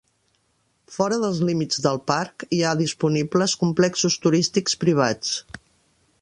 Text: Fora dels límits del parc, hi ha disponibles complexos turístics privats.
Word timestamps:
Fora 0.93 1.19
dels 1.25 1.41
límits 1.49 1.83
del 1.83 2.01
parc, 2.11 2.45
hi 2.59 2.63
ha 2.63 2.73
disponibles 2.81 3.55
complexos 3.65 4.17
turístics 4.25 4.81
privats. 4.87 5.37